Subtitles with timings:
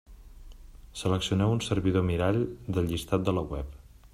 [1.01, 2.41] Seleccioneu un servidor mirall
[2.79, 3.79] del llistat de la web.